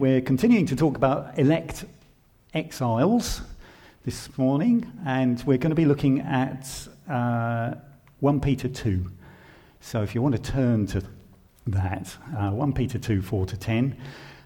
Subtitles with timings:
[0.00, 1.84] we're continuing to talk about elect
[2.54, 3.42] exiles
[4.06, 7.74] this morning, and we're going to be looking at uh,
[8.20, 9.04] 1 Peter 2.
[9.80, 11.02] So if you want to turn to
[11.66, 13.94] that, uh, 1 Peter 2 4 to 10.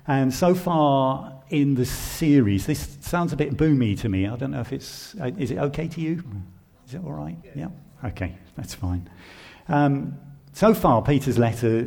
[0.08, 4.26] And so far in the series, this sounds a bit boomy to me.
[4.26, 5.14] I don't know if it's.
[5.20, 6.24] Uh, is it okay to you?
[6.88, 7.36] Is it all right?
[7.54, 7.68] Yeah?
[8.04, 9.08] Okay, that's fine.
[9.68, 10.18] Um,
[10.54, 11.80] so far, Peter's letter,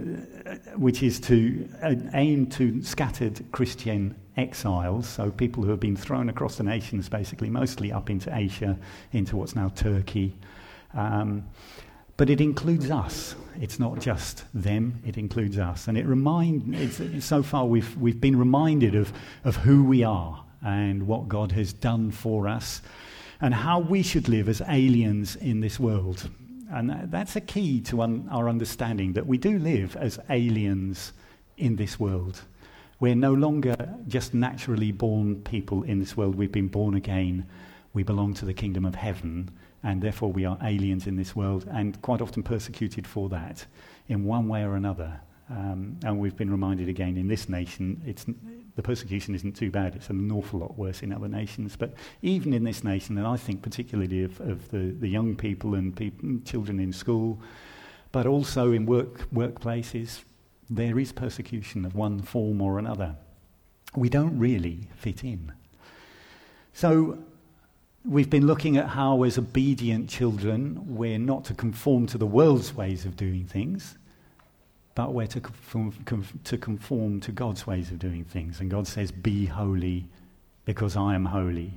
[0.46, 5.96] uh, which is to uh, aim to scattered Christian exiles, so people who have been
[5.96, 8.78] thrown across the nations, basically, mostly up into Asia,
[9.14, 10.36] into what's now Turkey.
[10.94, 11.46] Um,
[12.18, 13.36] but it includes us.
[13.62, 15.88] It's not just them, it includes us.
[15.88, 19.14] And it remind, so far we've, we've been reminded of,
[19.46, 22.82] of who we are and what God has done for us
[23.40, 26.30] and how we should live as aliens in this world.
[26.72, 31.14] And that's a key to un- our understanding that we do live as aliens
[31.58, 32.42] in this world.
[33.00, 33.76] We're no longer
[34.08, 36.36] just naturally born people in this world.
[36.36, 37.46] We've been born again.
[37.94, 39.52] We belong to the kingdom of heaven
[39.84, 43.66] and therefore we are aliens in this world and quite often persecuted for that
[44.10, 45.20] in one way or another.
[45.50, 48.26] Um, and we've been reminded again in this nation, it's,
[48.78, 49.96] the persecution isn't too bad.
[49.96, 51.76] It's an awful lot worse in other nations.
[51.76, 55.76] But even in this nation, and I think particularly of, of the, the young people
[55.76, 57.42] and children in school,
[58.12, 60.22] but also in work, workplaces,
[60.70, 63.16] there is persecution of one form or another.
[63.96, 65.52] We don't really fit in.
[66.72, 67.18] So
[68.08, 72.74] We've been looking at how, as obedient children, we're not to conform to the world's
[72.74, 73.98] ways of doing things,
[74.98, 75.94] but we're to conform,
[76.44, 78.62] to conform to God's ways of doing things.
[78.62, 80.10] And God says, Be holy
[80.66, 81.72] because I am holy.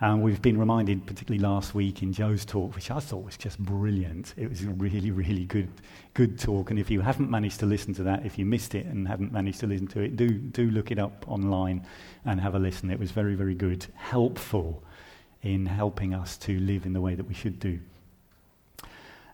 [0.00, 3.60] And we've been reminded, particularly last week in Joe's talk, which I thought was just
[3.60, 4.34] brilliant.
[4.36, 5.68] It was a really, really good,
[6.12, 6.70] good talk.
[6.70, 9.30] And if you haven't managed to listen to that, if you missed it and haven't
[9.30, 11.86] managed to listen to it, do, do look it up online
[12.24, 12.90] and have a listen.
[12.90, 14.82] It was very, very good, helpful
[15.42, 17.78] in helping us to live in the way that we should do.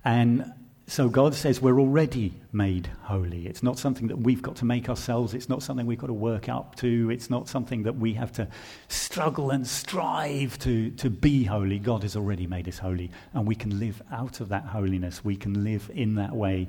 [0.05, 0.53] And
[0.89, 3.49] so God says we're already made holy.
[3.49, 5.35] It's not something that we've got to make ourselves.
[5.35, 7.11] It's not something we've got to work up to.
[7.11, 8.47] It's not something that we have to
[8.87, 11.81] struggle and strive to, to be holy.
[11.81, 13.11] God has already made us holy.
[13.35, 15.25] And we can live out of that holiness.
[15.25, 16.69] We can live in that way.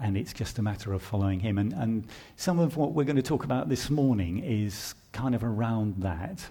[0.00, 1.58] And it's just a matter of following Him.
[1.58, 5.42] And, and some of what we're going to talk about this morning is kind of
[5.42, 6.46] around that.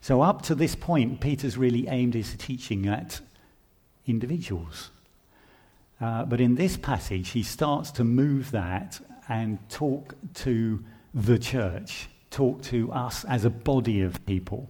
[0.00, 3.20] So, up to this point, Peter's really aimed his teaching at
[4.06, 4.90] individuals.
[6.00, 10.84] Uh, but in this passage, he starts to move that and talk to
[11.14, 14.68] the church, talk to us as a body of people.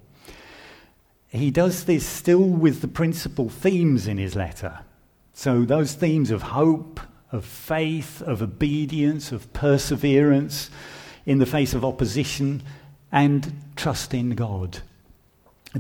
[1.28, 4.81] He does this still with the principal themes in his letter.
[5.32, 7.00] So, those themes of hope,
[7.32, 10.70] of faith, of obedience, of perseverance
[11.26, 12.62] in the face of opposition,
[13.12, 14.81] and trust in God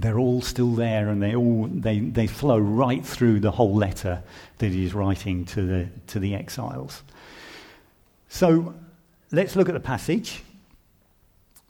[0.02, 4.22] they're all still there and they all they, they flow right through the whole letter
[4.58, 7.02] that he's writing to the to the exiles.
[8.28, 8.74] So
[9.32, 10.42] let's look at the passage.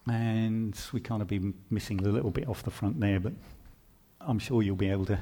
[0.09, 3.33] And we kind of be missing a little bit off the front there, but
[4.21, 5.19] I'm sure you'll be able to,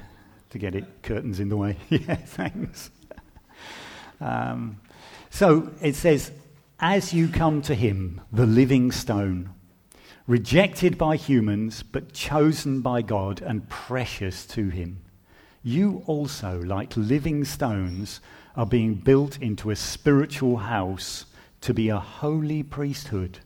[0.51, 0.85] to get it.
[1.01, 1.75] Curtains in the way.
[1.89, 2.91] yeah, thanks.
[4.21, 4.79] Um,
[5.31, 6.31] so it says,
[6.79, 9.49] As you come to him, the living stone
[10.27, 15.01] rejected by humans, but chosen by God and precious to Him.
[15.61, 18.21] You also, like living stones,
[18.55, 21.25] are being built into a spiritual house
[21.61, 23.39] to be a holy priesthood,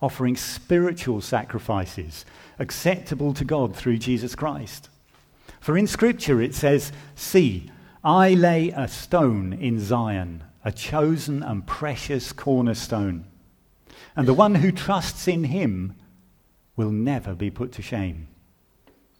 [0.00, 2.24] offering spiritual sacrifices
[2.58, 4.88] acceptable to God through Jesus Christ.
[5.60, 7.70] For in Scripture it says, See,
[8.04, 13.24] I lay a stone in Zion, a chosen and precious cornerstone
[14.16, 15.94] and the one who trusts in him
[16.74, 18.28] will never be put to shame.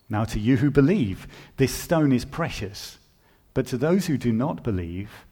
[0.09, 2.99] Now, to you who believe, this stone is precious.
[3.53, 5.27] But to those who do not believe,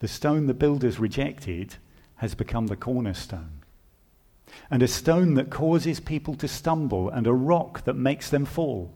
[0.00, 1.76] the stone the builders rejected
[2.16, 3.60] has become the cornerstone.
[4.70, 8.92] And a stone that causes people to stumble, and a rock that makes them fall.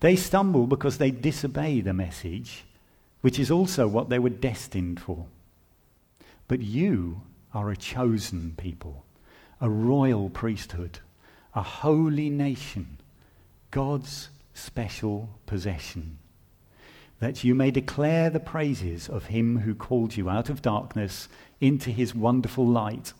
[0.00, 2.64] They stumble because they disobey the message,
[3.20, 5.26] which is also what they were destined for.
[6.48, 7.22] But you
[7.52, 9.04] are a chosen people
[9.60, 11.00] a royal priesthood,
[11.54, 12.98] a holy nation,
[13.70, 16.18] God's special possession,
[17.18, 21.28] that you may declare the praises of him who called you out of darkness
[21.60, 23.12] into his wonderful light.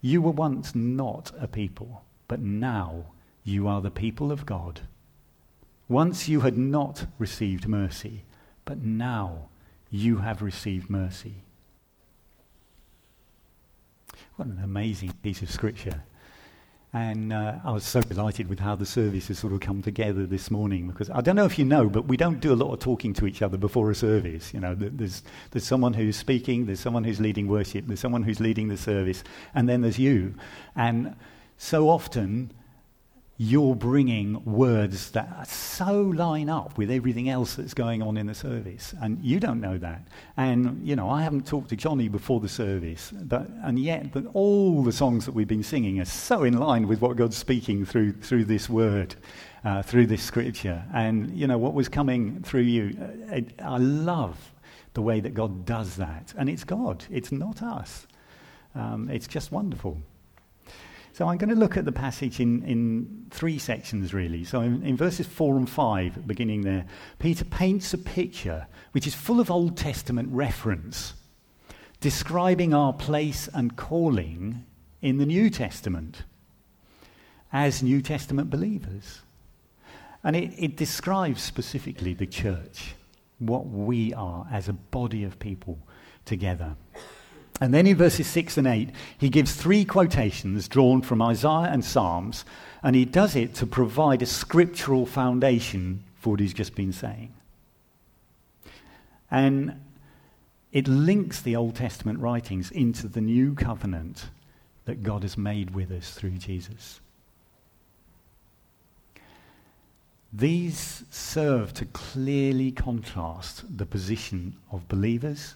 [0.00, 3.06] You were once not a people, but now
[3.42, 4.82] you are the people of God.
[5.88, 8.22] Once you had not received mercy,
[8.64, 9.48] but now
[9.90, 11.42] you have received mercy.
[14.40, 16.02] What an amazing piece of scripture.
[16.94, 20.24] And uh, I was so delighted with how the service has sort of come together
[20.24, 22.72] this morning because I don't know if you know, but we don't do a lot
[22.72, 24.54] of talking to each other before a service.
[24.54, 28.40] You know, there's, there's someone who's speaking, there's someone who's leading worship, there's someone who's
[28.40, 30.34] leading the service, and then there's you.
[30.74, 31.16] And
[31.58, 32.50] so often
[33.42, 38.34] you're bringing words that so line up with everything else that's going on in the
[38.34, 38.94] service.
[39.00, 40.06] And you don't know that.
[40.36, 44.26] And, you know, I haven't talked to Johnny before the service, but, and yet but
[44.34, 47.86] all the songs that we've been singing are so in line with what God's speaking
[47.86, 49.14] through, through this word,
[49.64, 50.84] uh, through this scripture.
[50.92, 54.52] And, you know, what was coming through you, uh, it, I love
[54.92, 56.34] the way that God does that.
[56.36, 58.06] And it's God, it's not us.
[58.74, 59.96] Um, it's just wonderful.
[61.20, 64.42] So I'm going to look at the passage in, in three sections, really.
[64.42, 66.86] So in, in, verses 4 and 5, beginning there,
[67.18, 71.12] Peter paints a picture which is full of Old Testament reference,
[72.00, 74.64] describing our place and calling
[75.02, 76.22] in the New Testament
[77.52, 79.20] as New Testament believers.
[80.24, 82.94] And it, it describes specifically the church,
[83.40, 85.80] what we are as a body of people
[86.24, 86.76] together.
[87.60, 91.84] And then in verses 6 and 8, he gives three quotations drawn from Isaiah and
[91.84, 92.46] Psalms,
[92.82, 97.34] and he does it to provide a scriptural foundation for what he's just been saying.
[99.30, 99.78] And
[100.72, 104.26] it links the Old Testament writings into the new covenant
[104.86, 107.00] that God has made with us through Jesus.
[110.32, 115.54] These serve to clearly contrast the position of believers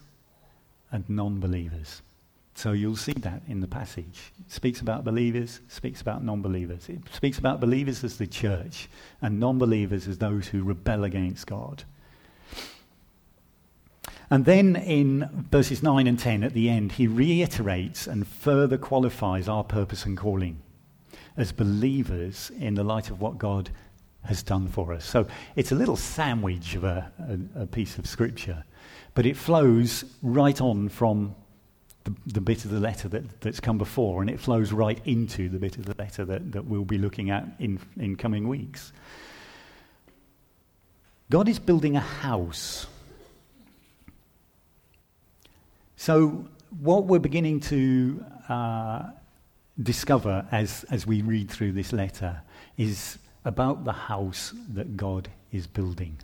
[0.94, 2.00] and non believers.
[2.54, 4.32] So you'll see that in the passage.
[4.46, 6.88] It speaks about believers, speaks about non believers.
[6.88, 8.88] It speaks about believers as the church
[9.20, 11.82] and non believers as those who rebel against God.
[14.30, 19.48] And then in verses 9 and 10 at the end, he reiterates and further qualifies
[19.48, 20.62] our purpose and calling
[21.36, 23.70] as believers in the light of what God
[24.24, 25.04] has done for us.
[25.04, 25.26] So
[25.56, 27.12] it's a little sandwich of a,
[27.56, 28.64] a, a piece of scripture.
[29.14, 31.34] But it flows right on from
[32.04, 35.48] the, the bit of the letter that, that's come before, and it flows right into
[35.48, 38.92] the bit of the letter that, that we'll be looking at in, in coming weeks.
[41.30, 42.86] God is building a house.
[45.96, 46.46] So,
[46.80, 49.02] what we're beginning to uh,
[49.82, 52.42] discover as, as we read through this letter
[52.76, 56.18] is about the house that God is building.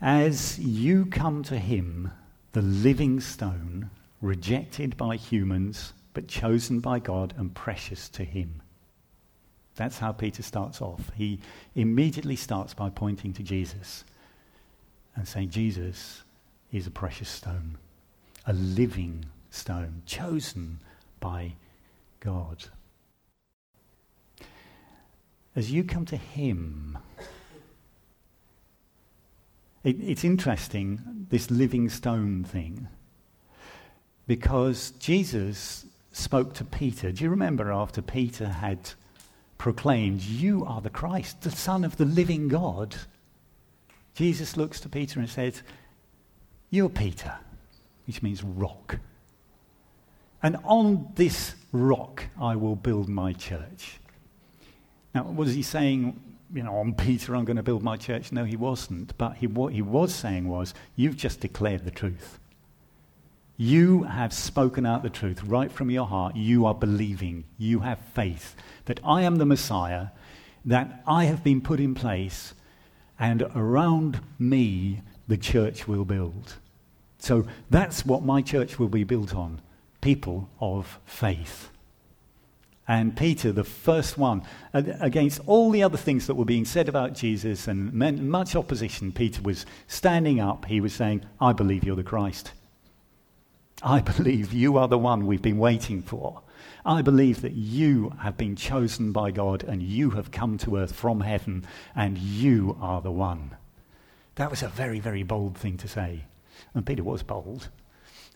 [0.00, 2.12] As you come to him,
[2.52, 3.90] the living stone,
[4.20, 8.62] rejected by humans, but chosen by God and precious to him.
[9.74, 11.10] That's how Peter starts off.
[11.16, 11.40] He
[11.74, 14.04] immediately starts by pointing to Jesus
[15.14, 16.22] and saying, Jesus
[16.72, 17.78] is a precious stone,
[18.46, 20.80] a living stone, chosen
[21.20, 21.54] by
[22.20, 22.64] God.
[25.56, 26.98] As you come to him,
[29.88, 32.88] it, it's interesting, this living stone thing,
[34.26, 37.10] because Jesus spoke to Peter.
[37.10, 38.90] Do you remember after Peter had
[39.56, 42.96] proclaimed, You are the Christ, the Son of the living God?
[44.14, 45.62] Jesus looks to Peter and says,
[46.70, 47.34] You're Peter,
[48.06, 48.98] which means rock.
[50.42, 54.00] And on this rock I will build my church.
[55.14, 56.20] Now, was he saying
[56.52, 58.32] you know, on Peter, I'm going to build my church.
[58.32, 59.16] No, he wasn't.
[59.18, 62.38] But he, what he was saying was, you've just declared the truth.
[63.56, 66.36] You have spoken out the truth right from your heart.
[66.36, 67.44] You are believing.
[67.58, 70.08] You have faith that I am the Messiah,
[70.64, 72.54] that I have been put in place,
[73.18, 76.54] and around me the church will build.
[77.18, 79.60] So that's what my church will be built on
[80.00, 81.70] people of faith.
[82.88, 84.42] And Peter, the first one,
[84.72, 89.42] against all the other things that were being said about Jesus and much opposition, Peter
[89.42, 90.64] was standing up.
[90.64, 92.52] He was saying, I believe you're the Christ.
[93.82, 96.40] I believe you are the one we've been waiting for.
[96.86, 100.94] I believe that you have been chosen by God and you have come to earth
[100.94, 103.50] from heaven and you are the one.
[104.36, 106.24] That was a very, very bold thing to say.
[106.72, 107.68] And Peter was bold.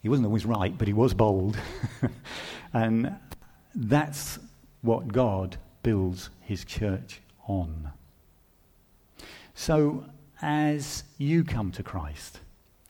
[0.03, 1.57] He wasn't always right, but he was bold.
[2.75, 3.17] and
[3.75, 4.39] that's
[4.83, 7.91] what God builds his church on.
[9.55, 10.05] So,
[10.41, 12.41] as you come to Christ,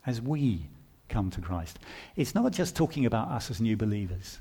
[0.05, 0.67] as we
[1.09, 1.77] come to Christ,
[2.15, 4.39] it's not just talking about us as new believers,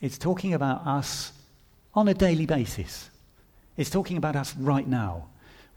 [0.00, 1.32] it's talking about us
[1.94, 3.10] on a daily basis.
[3.76, 5.28] It's talking about us right now.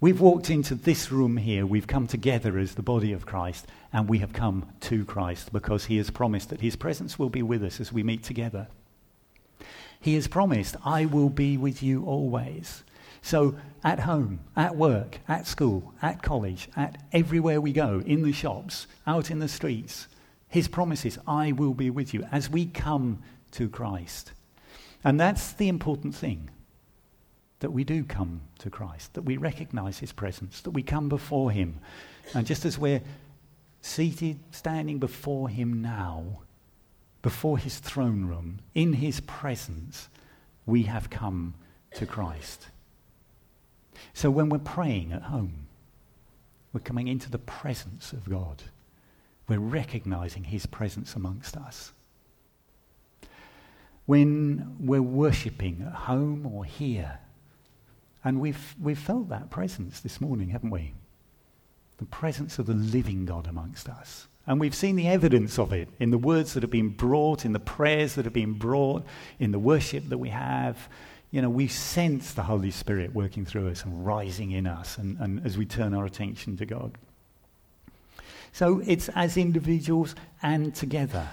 [0.01, 4.07] We've walked into this room here, we've come together as the body of Christ, and
[4.07, 7.63] we have come to Christ because He has promised that His presence will be with
[7.63, 8.67] us as we meet together.
[9.99, 12.83] He has promised, I will be with you always.
[13.21, 18.31] So, at home, at work, at school, at college, at everywhere we go, in the
[18.31, 20.07] shops, out in the streets,
[20.47, 24.31] His promise is, I will be with you as we come to Christ.
[25.03, 26.49] And that's the important thing
[27.59, 31.51] that we do come to Christ, that we recognize his presence, that we come before
[31.51, 31.79] him.
[32.33, 33.01] And just as we're
[33.81, 36.41] seated, standing before him now,
[37.21, 40.09] before his throne room, in his presence,
[40.65, 41.53] we have come
[41.95, 42.67] to Christ.
[44.13, 45.67] So when we're praying at home,
[46.71, 48.63] we're coming into the presence of God.
[49.47, 51.91] We're recognizing his presence amongst us.
[54.05, 57.19] When we're worshipping at home or here,
[58.23, 60.93] and we've, we've felt that presence this morning, haven't we?
[61.97, 64.27] The presence of the living God amongst us.
[64.49, 67.53] And we've seen the evidence of it in the words that have been brought, in
[67.53, 69.05] the prayers that have been brought,
[69.37, 70.89] in the worship that we have.
[71.29, 75.19] You know, we sense the Holy Spirit working through us and rising in us and,
[75.19, 76.97] and as we turn our attention to God.
[78.51, 81.27] So it's as individuals and together.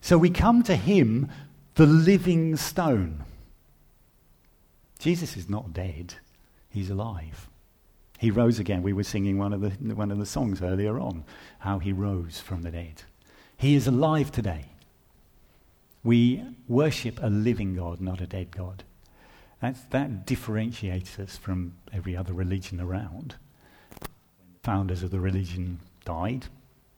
[0.00, 1.28] So we come to Him,
[1.74, 3.24] the living stone.
[4.98, 6.14] Jesus is not dead,
[6.70, 7.50] he's alive.
[8.18, 8.82] He rose again.
[8.82, 11.24] We were singing one of, the, one of the songs earlier on,
[11.60, 13.02] how he rose from the dead.
[13.56, 14.66] He is alive today.
[16.02, 18.84] We worship a living God, not a dead God.
[19.60, 23.36] That's, that differentiates us from every other religion around.
[24.62, 26.46] Founders of the religion died,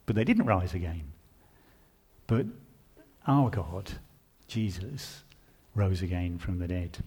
[0.06, 1.12] but they didn't rise again.
[2.26, 2.46] But
[3.26, 3.92] our God,
[4.46, 5.22] Jesus,
[5.74, 6.98] rose again from the dead.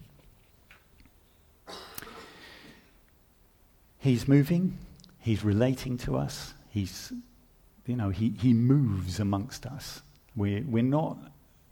[4.02, 4.78] He's moving,
[5.20, 7.12] he's relating to us, he's,
[7.86, 10.02] you know, he, he moves amongst us.
[10.34, 11.18] We're, we're not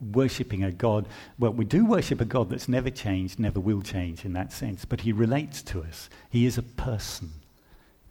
[0.00, 1.08] worshipping a God.
[1.40, 4.84] Well, we do worship a God that's never changed, never will change in that sense,
[4.84, 6.08] but he relates to us.
[6.30, 7.32] He is a person.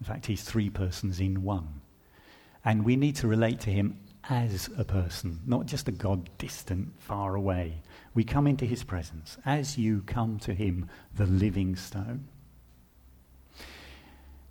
[0.00, 1.80] In fact, he's three persons in one.
[2.62, 3.98] And we need to relate to him
[4.28, 7.72] as a person, not just a God distant, far away.
[8.12, 12.28] We come into his presence as you come to him, the living stone.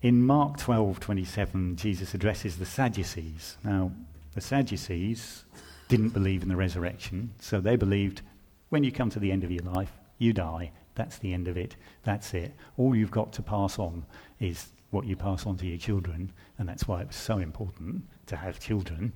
[0.02, 3.58] In Mark 12:27, Jesus addresses the Sadducees.
[3.66, 3.92] Now,
[4.34, 5.44] the Sadducees
[5.90, 8.22] didn't believe in the resurrection, so they believed
[8.70, 10.72] when you come to the end of your life, you die.
[10.96, 11.76] That's the end of it.
[12.04, 12.54] That's it.
[12.78, 14.06] All you've got to pass on
[14.40, 18.04] is what you pass on to your children, and that's why it was so important
[18.28, 19.12] to have children.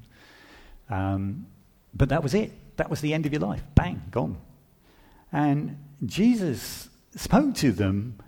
[0.89, 1.45] Um,
[1.93, 2.51] but that was it.
[2.75, 3.63] That was the end of your life.
[3.75, 4.37] Bang, gone.
[5.31, 8.19] And Jesus spoke to them,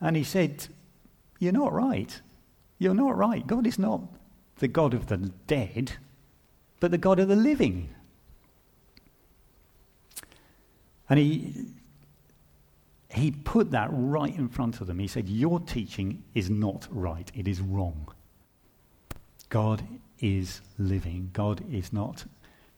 [0.00, 0.68] and he said,
[1.42, 2.20] you're not right.
[2.78, 3.44] You're not right.
[3.44, 4.00] God is not
[4.58, 5.94] the God of the dead,
[6.78, 7.92] but the God of the living.
[11.10, 11.66] And he,
[13.08, 15.00] he put that right in front of them.
[15.00, 18.14] He said, Your teaching is not right, it is wrong.
[19.48, 19.82] God
[20.20, 21.30] is living.
[21.32, 22.24] God is not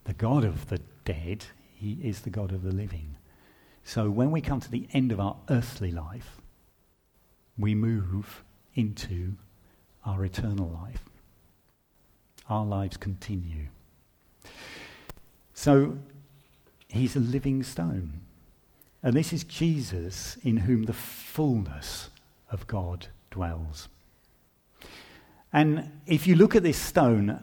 [0.05, 1.45] the God of the dead,
[1.75, 3.17] He is the God of the living.
[3.85, 6.39] So when we come to the end of our earthly life,
[7.59, 8.43] we move
[8.75, 9.35] into
[10.05, 11.05] our eternal life.
[12.49, 13.69] Our lives continue.
[15.55, 15.99] So,
[16.89, 18.21] he's a living stone.
[19.03, 22.11] And this is Jesus in whom the fullness
[22.51, 23.89] of God dwells.
[25.53, 27.43] And if you look at this stone,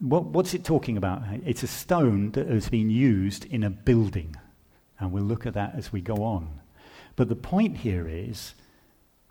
[0.00, 1.22] what, what's it talking about?
[1.44, 4.36] It's a stone that has been used in a building.
[4.98, 6.60] And we'll look at that as we go on.
[7.16, 8.54] But the point here is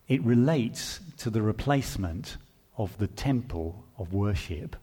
[0.09, 2.37] it relates to the replacement
[2.77, 4.75] of the temple of worship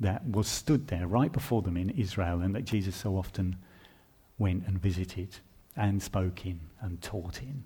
[0.00, 3.56] that was stood there right before them in Israel and that Jesus so often
[4.38, 5.28] went and visited
[5.76, 7.64] and spoke in and taught in.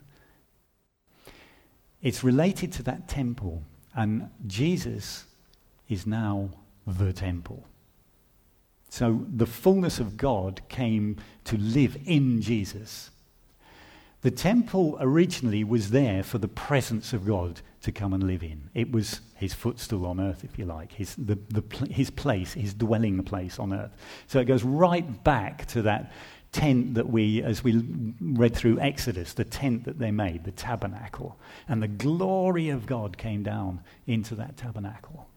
[2.02, 3.62] It's related to that temple,
[3.94, 5.24] and Jesus
[5.88, 6.50] is now
[6.86, 7.64] the temple.
[8.90, 13.10] So the fullness of God came to live in Jesus.
[14.22, 18.70] The temple originally was there for the presence of God to come and live in.
[18.74, 22.74] It was his footstool on earth, if you like, his, the, the, his place, his
[22.74, 23.92] dwelling place on earth.
[24.26, 26.12] So it goes right back to that
[26.52, 27.84] tent that we, as we
[28.20, 31.38] read through Exodus, the tent that they made, the tabernacle.
[31.68, 35.28] And the glory of God came down into that tabernacle.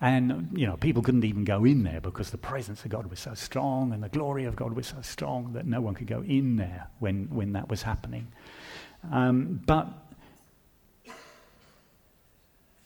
[0.00, 3.20] And, you know, people couldn't even go in there because the presence of God was
[3.20, 6.22] so strong and the glory of God was so strong that no one could go
[6.22, 8.26] in there when, when that was happening.
[9.10, 9.88] Um, but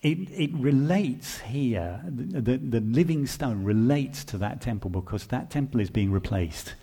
[0.02, 5.50] it, it relates here, the, the, the, living stone relates to that temple because that
[5.50, 6.74] temple is being replaced.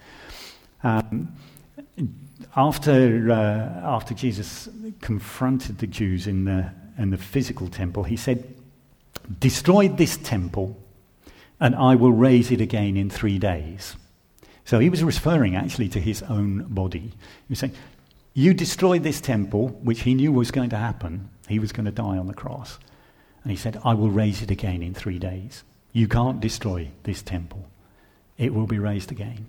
[0.84, 1.34] Um,
[2.56, 3.36] after, uh,
[3.84, 4.68] after Jesus
[5.00, 8.54] confronted the Jews in the, in the physical temple, he said,
[9.40, 10.78] Destroy this temple,
[11.60, 13.96] and I will raise it again in three days.
[14.66, 17.12] So he was referring actually to his own body.
[17.48, 17.74] He was saying,
[18.34, 21.30] You destroy this temple, which he knew was going to happen.
[21.48, 22.80] He was going to die on the cross.
[23.44, 25.64] And he said, I will raise it again in three days.
[25.94, 27.66] You can't destroy this temple,
[28.38, 29.48] it will be raised again.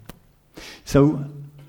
[0.85, 1.25] So,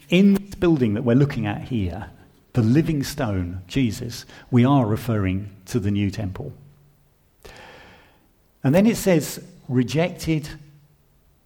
[0.09, 2.09] in this building that we're looking at here,
[2.53, 6.53] the living stone, Jesus, we are referring to the new temple.
[8.67, 10.49] And then it says, rejected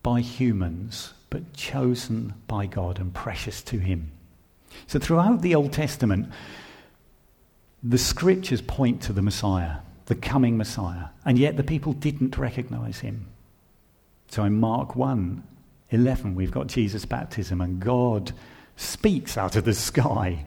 [0.02, 4.12] by humans, but chosen by God and precious to Him.
[4.88, 6.32] So, throughout the Old Testament,
[7.84, 9.78] the scriptures point to the Messiah
[10.12, 11.06] the coming Messiah.
[11.24, 13.28] And yet the people didn't recognize him.
[14.28, 15.42] So in Mark 1
[15.90, 18.34] 11, we've got Jesus' baptism, and God
[18.76, 20.46] speaks out of the sky.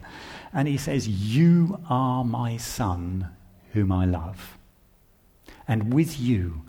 [0.53, 3.29] And he says, You are my son,
[3.73, 4.55] whom I love.
[5.67, 6.61] And with you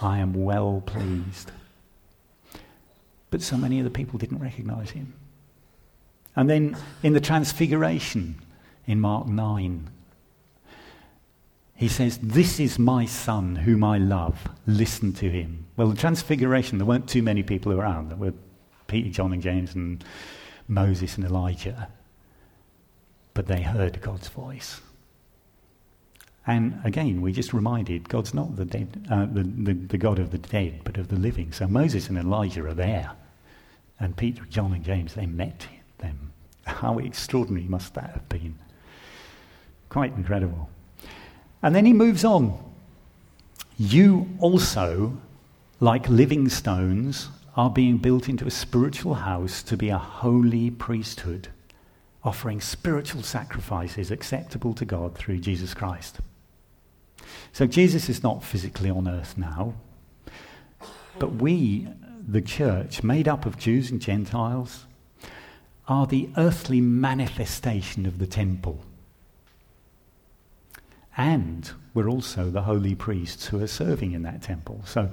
[0.00, 1.50] I am well pleased.
[3.30, 5.14] But so many of the people didn't recognize him.
[6.36, 8.36] And then in the Transfiguration
[8.86, 9.90] in Mark 9,
[11.74, 14.48] he says, This is my son whom I love.
[14.66, 15.66] Listen to him.
[15.76, 18.10] Well, the Transfiguration, there weren't too many people around.
[18.10, 18.34] There were
[18.86, 20.04] Peter, John, and James, and
[20.68, 21.88] Moses and Elijah.
[23.34, 24.80] But they heard God's voice.
[26.46, 30.30] And again, we just reminded God's not the, dead, uh, the, the, the God of
[30.30, 31.52] the dead, but of the living.
[31.52, 33.12] So Moses and Elijah are there.
[34.00, 35.66] And Peter, John, and James, they met
[35.98, 36.32] them.
[36.64, 38.58] How extraordinary must that have been?
[39.88, 40.68] Quite incredible.
[41.62, 42.58] And then he moves on.
[43.78, 45.16] You also,
[45.78, 51.48] like living stones, are being built into a spiritual house to be a holy priesthood,
[52.24, 56.18] offering spiritual sacrifices acceptable to God through Jesus Christ.
[57.52, 59.74] So Jesus is not physically on earth now,
[61.18, 61.88] but we,
[62.26, 64.86] the church, made up of Jews and Gentiles,
[65.88, 68.80] are the earthly manifestation of the temple
[71.16, 74.82] and we're also the holy priests who are serving in that temple.
[74.86, 75.10] So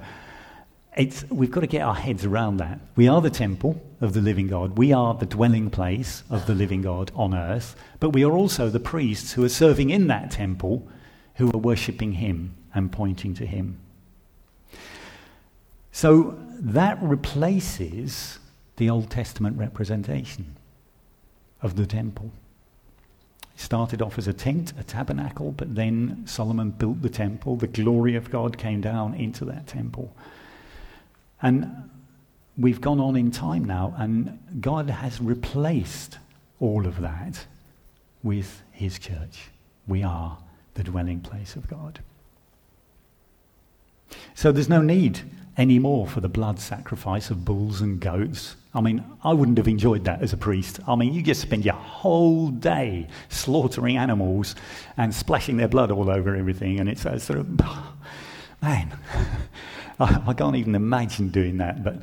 [1.30, 2.80] we've got to get our heads around that.
[2.96, 4.78] We are the temple of the living God.
[4.78, 7.76] We are the dwelling place of the living God on earth.
[8.00, 10.88] But we are also the priests who are serving in that temple,
[11.40, 13.80] who are worshipping Him and pointing to Him.
[15.90, 18.38] So that replaces
[18.76, 20.56] the Old Testament representation
[21.62, 22.30] of the temple
[23.54, 27.56] It started off as a tent, a tabernacle, but then Solomon built the temple.
[27.56, 30.14] The glory of God came down into that temple.
[31.42, 31.90] And
[32.58, 36.18] we've gone on in time now, and God has replaced
[36.58, 37.46] all of that
[38.22, 39.48] with his church.
[39.86, 40.38] We are
[40.74, 42.00] the dwelling place of God.
[44.34, 45.20] So there's no need
[45.56, 48.56] anymore for the blood sacrifice of bulls and goats.
[48.72, 50.80] I mean, I wouldn't have enjoyed that as a priest.
[50.86, 54.54] I mean, you just spend your whole day slaughtering animals
[54.96, 57.48] and splashing their blood all over everything, and it's a sort of,
[58.62, 58.96] man,
[59.98, 61.96] I, I, can't even imagine doing that, but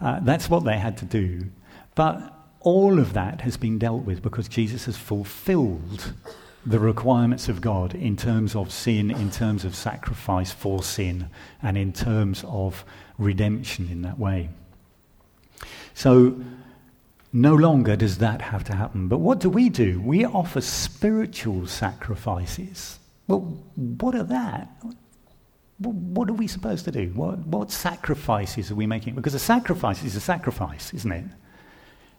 [0.00, 1.46] uh, that's what they had to do.
[1.94, 6.14] But all of that has been dealt with because Jesus has fulfilled
[6.66, 11.28] the requirements of God in terms of sin, in terms of sacrifice for sin,
[11.62, 12.84] and in terms of
[13.18, 14.48] redemption in that way.
[15.94, 16.40] So,
[17.32, 19.08] no longer does that have to happen.
[19.08, 20.00] But what do we do?
[20.00, 22.98] We offer spiritual sacrifices.
[23.26, 23.40] Well,
[23.74, 24.68] what are that?
[25.78, 27.10] What are we supposed to do?
[27.14, 29.16] What, what sacrifices are we making?
[29.16, 31.24] Because a sacrifice is a sacrifice, isn't it?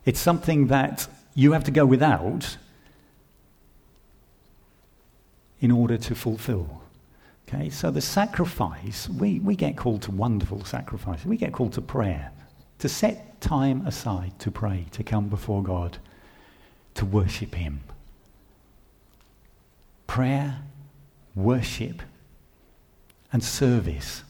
[0.03, 2.57] It's something that you have to go without
[5.59, 6.81] in order to fulfill.
[7.47, 11.23] Okay, so the sacrifice, we, we get called to wonderful sacrifice.
[11.25, 12.31] We get called to prayer,
[12.79, 15.97] to set time aside to pray, to come before God,
[16.95, 17.81] to worship Him.
[20.07, 20.61] Prayer,
[21.35, 22.01] worship,
[23.31, 24.23] and service.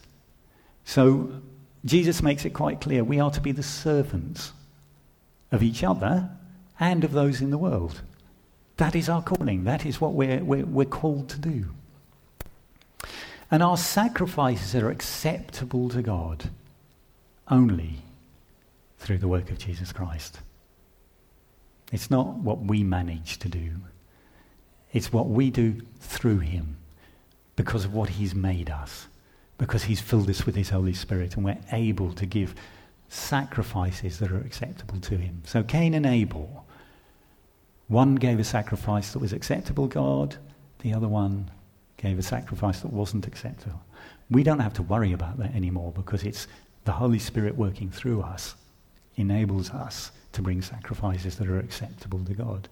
[0.83, 1.41] So
[1.85, 4.51] Jesus makes it quite clear we are to be the servants
[5.51, 6.29] of each other
[6.79, 8.01] and of those in the world.
[8.77, 9.63] That is our calling.
[9.63, 11.65] That is what we're, we're, we're called to do.
[13.51, 16.49] And our sacrifices are acceptable to God
[17.49, 17.99] only
[18.97, 20.39] through the work of Jesus Christ.
[21.91, 23.71] It's not what we manage to do,
[24.91, 26.77] it's what we do through Him
[27.55, 29.07] because of what He's made us,
[29.57, 32.55] because He's filled us with His Holy Spirit, and we're able to give
[33.07, 35.43] sacrifices that are acceptable to Him.
[35.45, 36.64] So Cain and Abel,
[37.87, 40.37] one gave a sacrifice that was acceptable God,
[40.79, 41.51] the other one
[41.97, 43.81] gave a sacrifice that wasn't acceptable.
[44.29, 46.47] We don't have to worry about that anymore because it's
[46.83, 48.55] the Holy Spirit working through us
[49.15, 52.67] enables us to bring sacrifices that are acceptable to God.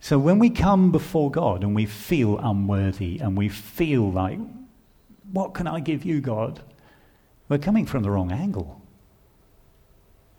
[0.00, 4.38] So when we come before God and we feel unworthy and we feel like,
[5.32, 6.60] what can I give you, God?
[7.48, 8.80] We're coming from the wrong angle.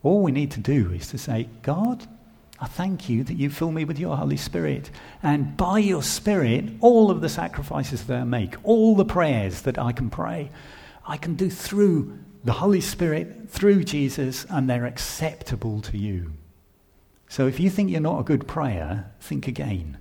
[0.03, 2.07] All we need to do is to say, God,
[2.61, 4.91] I thank you that you fill me with your Holy Spirit.
[5.23, 9.79] And by your Spirit, all of the sacrifices that I make, all the prayers that
[9.79, 10.49] I can pray,
[11.07, 16.33] I can do through the Holy Spirit, through Jesus, and they're acceptable to you.
[17.29, 19.97] So if you think you're not a good prayer, think again.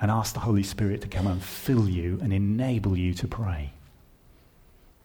[0.00, 3.72] And ask the Holy Spirit to come and fill you and enable you to pray.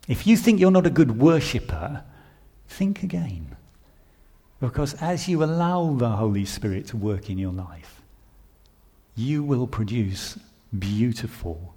[0.07, 2.03] If you think you're not a good worshipper,
[2.67, 3.55] think again.
[4.60, 8.02] Because as you allow the Holy Spirit to work in your life,
[9.15, 10.38] you will produce
[10.78, 11.76] beautiful,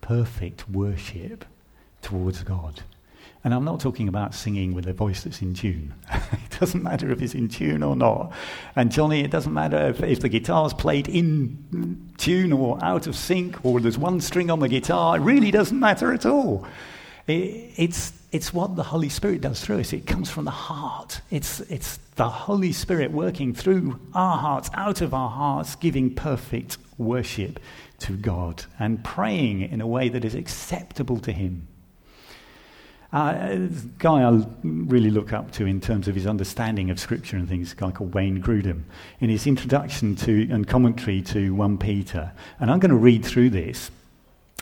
[0.00, 1.44] perfect worship
[2.02, 2.82] towards God.
[3.42, 5.94] And I'm not talking about singing with a voice that's in tune.
[6.32, 8.32] it doesn't matter if it's in tune or not.
[8.76, 13.16] And Johnny, it doesn't matter if, if the guitar's played in tune or out of
[13.16, 15.16] sync or there's one string on the guitar.
[15.16, 16.66] It really doesn't matter at all.
[17.26, 19.92] It, it's, it's what the Holy Spirit does through us.
[19.92, 21.20] It comes from the heart.
[21.30, 26.78] It's, it's the Holy Spirit working through our hearts, out of our hearts, giving perfect
[26.96, 27.58] worship
[28.00, 31.66] to God and praying in a way that is acceptable to Him.
[33.12, 33.66] Uh,
[33.98, 37.72] guy I really look up to in terms of his understanding of Scripture and things,
[37.72, 38.84] a guy called Wayne Grudem,
[39.18, 42.30] in his introduction to and commentary to 1 Peter.
[42.60, 43.90] And I'm going to read through this,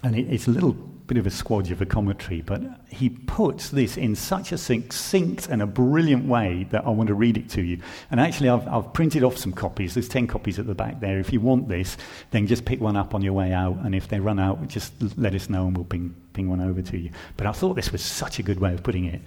[0.03, 3.71] and it, it's a little bit of a squodge of a commentary, but he puts
[3.71, 7.49] this in such a succinct and a brilliant way that I want to read it
[7.51, 7.81] to you.
[8.11, 9.95] And actually, I've, I've printed off some copies.
[9.95, 11.19] There's 10 copies at the back there.
[11.19, 11.97] If you want this,
[12.31, 13.79] then just pick one up on your way out.
[13.79, 16.83] And if they run out, just let us know and we'll ping, ping one over
[16.83, 17.11] to you.
[17.39, 19.23] But I thought this was such a good way of putting it.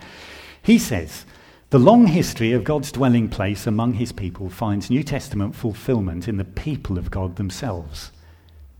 [0.62, 1.26] He says,
[1.72, 6.38] the long history of God's dwelling place among his people finds New Testament fulfillment in
[6.38, 8.12] the people of God themselves.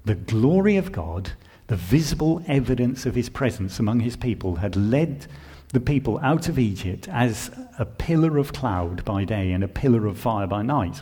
[0.06, 1.32] The glory of God
[1.72, 5.26] the visible evidence of his presence among his people had led
[5.70, 10.06] the people out of Egypt as a pillar of cloud by day and a pillar
[10.06, 11.02] of fire by night.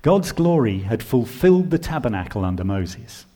[0.00, 3.26] God's glory had fulfilled the tabernacle under Moses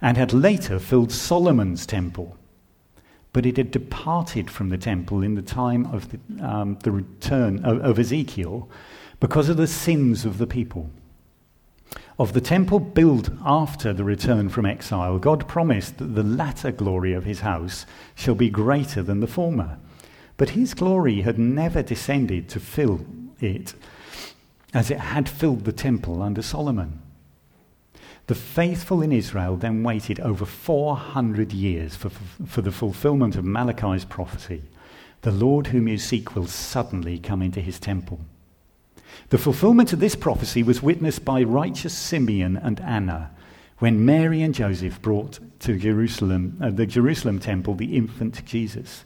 [0.00, 2.34] and had later filled Solomon's temple.
[3.34, 7.62] But it had departed from the temple in the time of the, um, the return
[7.62, 8.70] of, of Ezekiel
[9.20, 10.88] because of the sins of the people.
[12.20, 17.14] Of the temple built after the return from exile, God promised that the latter glory
[17.14, 19.78] of his house shall be greater than the former.
[20.36, 23.06] But his glory had never descended to fill
[23.40, 23.72] it
[24.74, 27.00] as it had filled the temple under Solomon.
[28.26, 34.04] The faithful in Israel then waited over 400 years for, for the fulfillment of Malachi's
[34.04, 34.64] prophecy.
[35.22, 38.20] The Lord whom you seek will suddenly come into his temple.
[39.30, 43.30] The fulfillment of this prophecy was witnessed by righteous Simeon and Anna
[43.78, 49.04] when Mary and Joseph brought to Jerusalem, uh, the Jerusalem temple, the infant Jesus,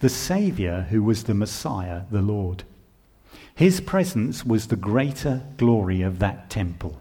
[0.00, 2.64] the Saviour who was the Messiah, the Lord.
[3.54, 7.00] His presence was the greater glory of that temple.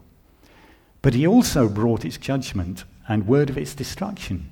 [1.01, 4.51] But he also brought its judgment and word of its destruction.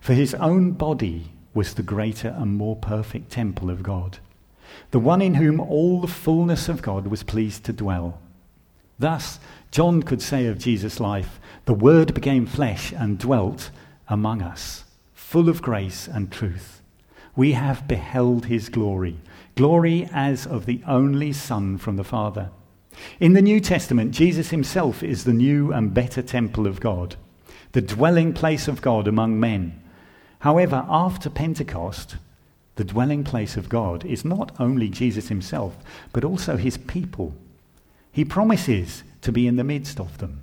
[0.00, 4.18] For his own body was the greater and more perfect temple of God
[4.90, 8.20] the one in whom all the fullness of God was pleased to dwell.
[8.98, 13.70] Thus, John could say of Jesus' life, The Word became flesh and dwelt
[14.08, 16.82] among us, full of grace and truth.
[17.34, 19.18] We have beheld his glory,
[19.56, 22.50] glory as of the only Son from the Father.
[23.18, 27.16] In the New Testament, Jesus himself is the new and better temple of God,
[27.72, 29.82] the dwelling place of God among men.
[30.40, 32.16] However, after Pentecost,
[32.76, 35.76] the dwelling place of God is not only Jesus himself,
[36.12, 37.34] but also his people.
[38.10, 40.42] He promises to be in the midst of them,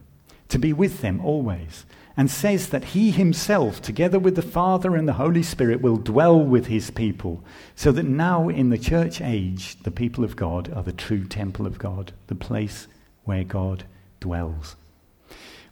[0.49, 5.07] to be with them always, and says that he himself, together with the Father and
[5.07, 7.43] the Holy Spirit, will dwell with his people,
[7.75, 11.65] so that now in the church age, the people of God are the true temple
[11.65, 12.87] of God, the place
[13.23, 13.85] where God
[14.19, 14.75] dwells.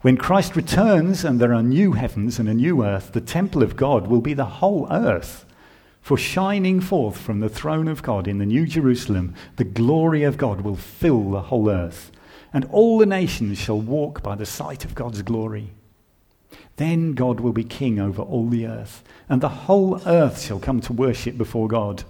[0.02, 3.76] When Christ returns and there are new heavens and a new earth, the temple of
[3.76, 5.44] God will be the whole earth
[6.08, 10.38] for shining forth from the throne of God in the New Jerusalem, the glory of
[10.38, 12.14] God will fill the whole earth,
[12.54, 15.72] and all the nations shall walk by the sight of God's glory.
[16.78, 20.80] Then God will be king over all the earth, and the whole earth shall come
[20.80, 22.06] to worship before God.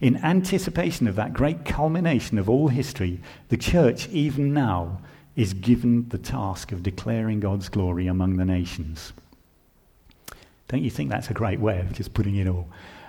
[0.00, 5.00] In anticipation of that great culmination of all history, the church, even now,
[5.36, 9.12] is given the task of declaring God's glory among the nations.
[10.66, 12.66] Don't you think that's a great way of just putting it all?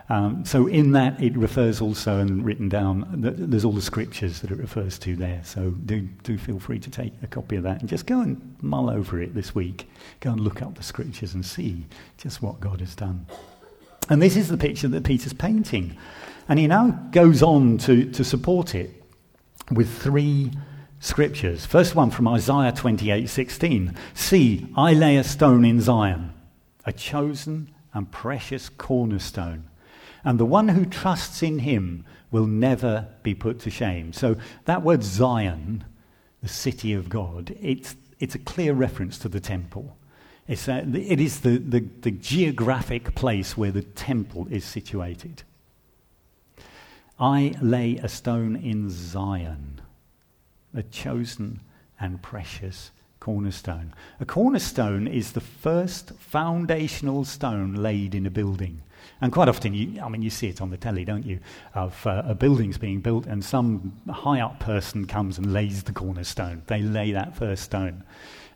[0.10, 3.08] Um, so in that, it refers also and written down.
[3.14, 5.42] There's all the scriptures that it refers to there.
[5.44, 8.56] So do do feel free to take a copy of that and just go and
[8.62, 9.90] mull over it this week.
[10.20, 11.86] Go and look up the scriptures and see
[12.18, 13.26] just what God has done.
[14.10, 15.98] And this is the picture that Peter's painting,
[16.50, 18.92] and he now goes on to to support it
[19.72, 20.52] with three
[21.00, 21.66] scriptures.
[21.66, 23.96] First one from Isaiah 28:16.
[24.14, 26.34] See, I lay a stone in Zion,
[26.86, 29.70] a chosen and precious cornerstone
[30.24, 34.14] and the one who trusts in him will never be put to shame.
[34.14, 35.84] So that word Zion,
[36.42, 39.96] the city of God, it's, it's a clear reference to the temple.
[40.48, 45.44] It's uh, a, it is the, the, the geographic place where the temple is situated.
[47.20, 49.82] I lay a stone in Zion,
[50.74, 51.62] a chosen
[52.00, 53.94] and precious cornerstone.
[54.20, 58.82] A cornerstone is the first foundational stone laid in a building.
[59.22, 61.40] And quite often, you, I mean, you see it on the telly, don't you,
[61.74, 65.94] of uh, a building's being built and some high up person comes and lays the
[65.94, 66.64] cornerstone.
[66.68, 68.04] They lay that first stone.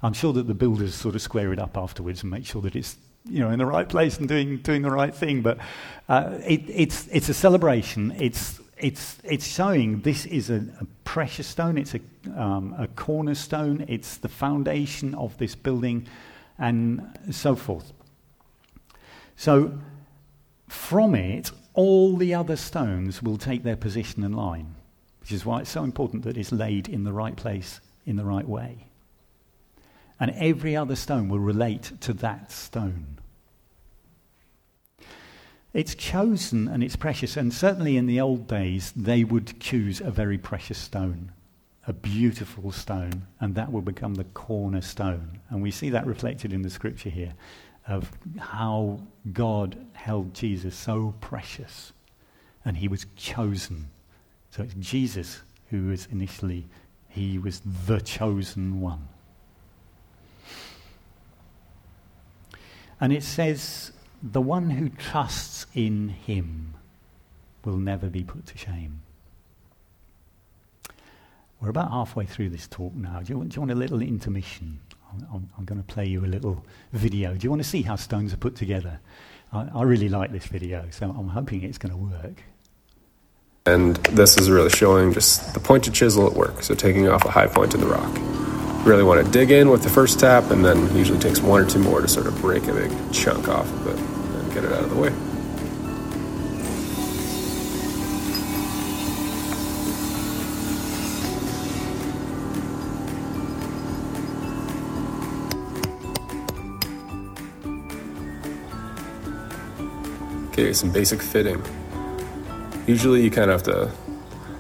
[0.04, 2.76] I'm sure that the builders sort of square it up afterwards and make sure that
[2.76, 2.98] it's
[3.30, 5.42] you know in the right place and doing doing the right thing.
[5.42, 5.58] But
[6.08, 8.14] uh, it, it's it's a celebration.
[8.18, 11.78] It's it's it's showing this is a, a precious stone.
[11.78, 12.02] It's a
[12.40, 13.86] um, a cornerstone.
[13.88, 16.08] It's the foundation of this building,
[16.60, 17.92] and so forth.
[19.36, 19.80] So
[20.68, 24.76] from it, all the other stones will take their position and line,
[25.20, 28.26] which is why it's so important that it's laid in the right place in the
[28.26, 28.88] right way.
[30.20, 33.20] And every other stone will relate to that stone.
[35.74, 40.10] It's chosen and it's precious, and certainly in the old days, they would choose a
[40.10, 41.32] very precious stone,
[41.86, 45.40] a beautiful stone, and that will become the cornerstone.
[45.50, 47.34] And we see that reflected in the scripture here
[47.88, 49.00] of how
[49.32, 51.94] God held Jesus so precious
[52.66, 53.90] and he was chosen.
[54.52, 56.68] So it's Jesus who was initially,
[57.08, 59.08] he was the chosen one.
[63.00, 66.74] And it says, the one who trusts in him
[67.64, 69.02] will never be put to shame.
[71.62, 73.22] We're about halfway through this talk now.
[73.22, 74.80] Do you want, do you want a little intermission?
[75.34, 77.34] I'm, I'm, going to play you a little video.
[77.34, 79.00] Do you want to see how stones are put together?
[79.52, 82.44] I, I really like this video, so I'm hoping it's going to work.
[83.66, 87.32] And this is really showing just the pointed chisel at work, so taking off a
[87.32, 88.16] high point in the rock.
[88.18, 91.62] You really want to dig in with the first tap, and then usually takes one
[91.62, 94.64] or two more to sort of break a big chunk off of it and get
[94.64, 95.27] it out of the way.
[110.58, 111.64] Some basic fitting.
[112.88, 113.92] Usually you kind of have to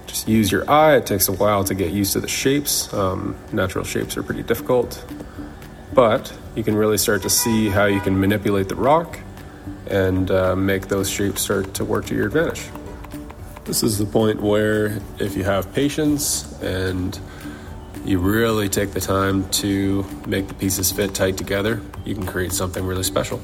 [0.05, 0.95] just use your eye.
[0.95, 2.93] It takes a while to get used to the shapes.
[2.93, 5.03] Um, natural shapes are pretty difficult,
[5.93, 9.19] but you can really start to see how you can manipulate the rock
[9.87, 12.69] and uh, make those shapes start to work to your advantage.
[13.65, 17.19] This is the point where, if you have patience and
[18.05, 22.53] you really take the time to make the pieces fit tight together, you can create
[22.53, 23.41] something really special.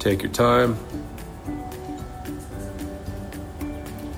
[0.00, 0.78] Take your time.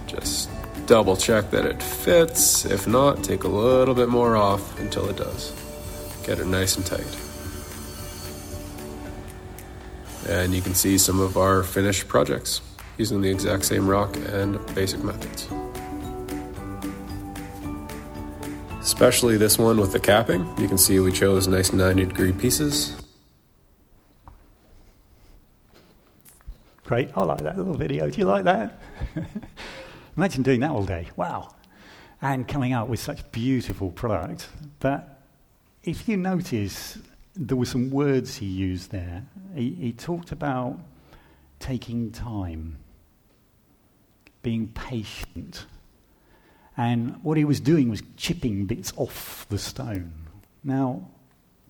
[0.07, 0.49] Just
[0.87, 2.65] double check that it fits.
[2.65, 5.53] If not, take a little bit more off until it does.
[6.25, 7.19] Get it nice and tight.
[10.29, 12.61] And you can see some of our finished projects
[12.97, 15.49] using the exact same rock and basic methods.
[18.81, 20.47] Especially this one with the capping.
[20.59, 23.02] You can see we chose nice 90 degree pieces
[26.93, 27.09] Great.
[27.17, 28.11] I like that little video.
[28.11, 28.79] Do you like that?
[30.19, 31.09] Imagine doing that all day.
[31.17, 31.55] Wow.
[32.21, 34.51] And coming out with such beautiful product.
[34.79, 35.23] But
[35.85, 36.99] if you notice,
[37.35, 39.25] there were some words he used there.
[39.55, 40.81] He, he talked about
[41.61, 42.77] taking time,
[44.43, 45.65] being patient.
[46.77, 50.13] And what he was doing was chipping bits off the stone.
[50.63, 51.09] Now,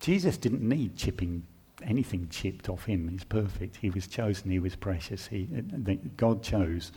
[0.00, 1.46] Jesus didn't need chipping
[1.84, 3.08] anything chipped off him.
[3.08, 3.76] He's perfect.
[3.76, 4.50] He was chosen.
[4.50, 5.26] He was precious.
[5.26, 6.92] He, uh, God chose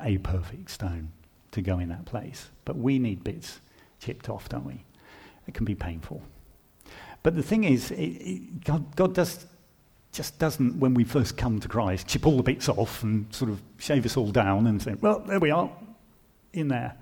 [0.00, 1.12] a perfect stone
[1.52, 2.48] to go in that place.
[2.64, 3.60] But we need bits
[4.00, 4.84] chipped off, don't we?
[5.46, 6.22] It can be painful.
[7.22, 9.46] But the thing is, it, it, God, God does,
[10.12, 13.50] just doesn't, when we first come to Christ, chip all the bits off and sort
[13.50, 15.70] of shave us all down and say, well, there we are,
[16.52, 16.96] in there.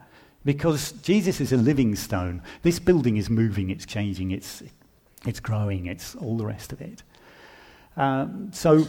[0.44, 2.42] Because Jesus is a living stone.
[2.62, 4.62] This building is moving, it's changing, it's,
[5.26, 7.02] it's growing, it's all the rest of it.
[7.98, 8.86] Um, so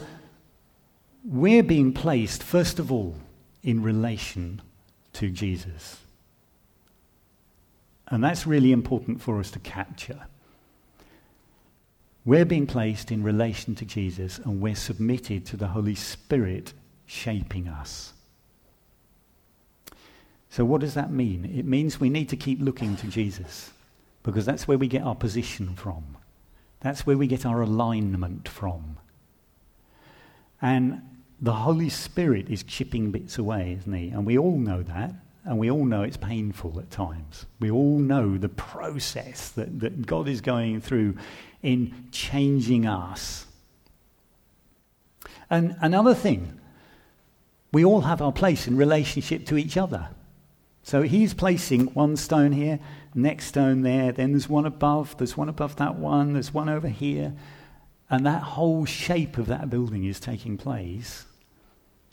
[1.26, 3.15] we're being placed, first of all,
[3.63, 4.62] in relation
[5.13, 5.98] to Jesus.
[8.08, 10.28] And that's really important for us to capture.
[12.24, 16.74] We're being placed in relation to Jesus and we're submitted to the Holy Spirit
[17.06, 18.13] shaping us.
[20.52, 21.45] So, what does that mean?
[21.45, 23.72] It means we need to keep looking to Jesus
[24.24, 26.17] because that's where we get our position from,
[26.82, 28.98] that's where we get our alignment from.
[30.62, 31.02] And
[31.42, 34.10] the Holy Spirit is chipping bits away, isn't he?
[34.10, 35.13] And we all know that.
[35.46, 37.46] And we all know it's painful at times.
[37.60, 41.15] We all know the process that, that God is going through
[41.63, 43.46] in changing us.
[45.50, 46.60] And another thing,
[47.72, 50.10] we all have our place in relationship to each other.
[50.89, 52.80] So he's placing one stone here,
[53.13, 56.88] next stone there, then there's one above, there's one above that one, there's one over
[56.88, 57.36] here.
[58.10, 61.28] And that whole shape of that building is taking place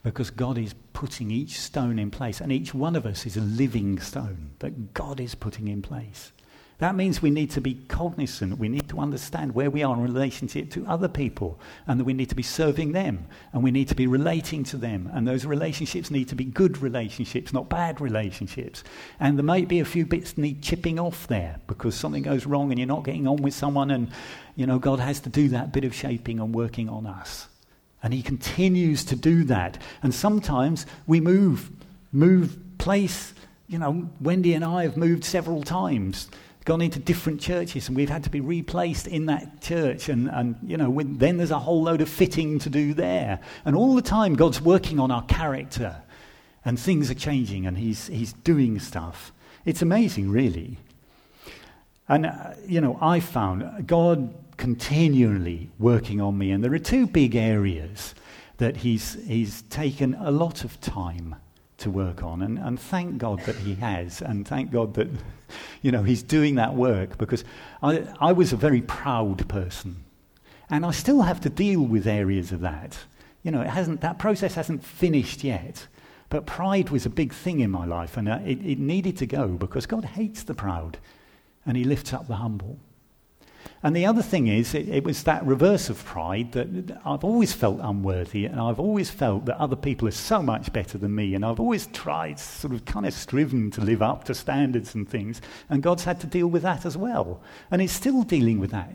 [0.02, 3.40] because God is putting each stone in place, and each one of us is a
[3.40, 6.32] living stone that God is putting in place.
[6.78, 10.02] That means we need to be cognizant, we need to understand where we are in
[10.02, 13.88] relationship to other people, and that we need to be serving them, and we need
[13.88, 17.98] to be relating to them, and those relationships need to be good relationships, not bad
[17.98, 18.84] relationships.
[19.18, 22.70] And there might be a few bits need chipping off there because something goes wrong
[22.70, 24.10] and you're not getting on with someone, and
[24.54, 27.48] you know God has to do that bit of shaping and working on us.
[28.02, 29.78] And he continues to do that.
[30.02, 31.70] And sometimes we move,
[32.12, 33.32] move place.
[33.66, 36.28] You know, Wendy and I have moved several times,
[36.66, 40.10] gone into different churches, and we've had to be replaced in that church.
[40.10, 43.40] And, and you know, then there's a whole load of fitting to do there.
[43.64, 46.02] And all the time, God's working on our character,
[46.64, 49.32] and things are changing, and He's, he's doing stuff.
[49.64, 50.78] It's amazing, really.
[52.08, 56.50] And, uh, you know, I found God continually working on me.
[56.50, 58.14] And there are two big areas
[58.58, 61.36] that he's, he's taken a lot of time
[61.78, 62.42] to work on.
[62.42, 64.22] And, and thank God that he has.
[64.22, 65.08] And thank God that,
[65.82, 67.44] you know, he's doing that work because
[67.82, 70.04] I, I was a very proud person.
[70.68, 72.98] And I still have to deal with areas of that.
[73.42, 75.86] You know, it hasn't, that process hasn't finished yet.
[76.28, 79.26] But pride was a big thing in my life, and uh, it, it needed to
[79.26, 80.98] go because God hates the proud
[81.64, 82.78] and he lifts up the humble.
[83.82, 87.52] And the other thing is, it, it, was that reverse of pride that I've always
[87.52, 91.34] felt unworthy, and I've always felt that other people are so much better than me,
[91.34, 95.08] and I've always tried, sort of kind of striven to live up to standards and
[95.08, 97.40] things, and God's had to deal with that as well.
[97.70, 98.92] And He's still dealing with that